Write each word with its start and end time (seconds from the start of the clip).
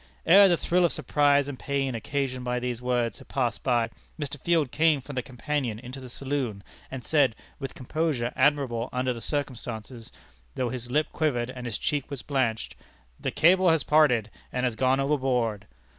Ere 0.25 0.49
the 0.49 0.57
thrill 0.57 0.83
of 0.83 0.91
surprise 0.91 1.47
and 1.47 1.59
pain 1.59 1.93
occasioned 1.93 2.43
by 2.43 2.57
these 2.59 2.81
words 2.81 3.19
had 3.19 3.27
passed 3.27 3.61
away, 3.63 3.87
Mr. 4.19 4.41
Field 4.41 4.71
came 4.71 4.99
from 4.99 5.13
the 5.13 5.21
companion 5.21 5.77
into 5.77 5.99
the 5.99 6.09
saloon, 6.09 6.63
and 6.89 7.05
said, 7.05 7.35
with 7.59 7.75
composure 7.75 8.33
admirable 8.35 8.89
under 8.91 9.13
the 9.13 9.21
circumstances, 9.21 10.11
though 10.55 10.69
his 10.69 10.89
lip 10.89 11.05
quivered 11.13 11.51
and 11.51 11.67
his 11.67 11.77
cheek 11.77 12.09
was 12.09 12.23
blanched, 12.23 12.73
'The 13.19 13.29
cable 13.29 13.69
has 13.69 13.83
parted 13.83 14.31
and 14.51 14.63
has 14.63 14.75
gone 14.75 14.99
overboard.' 14.99 15.67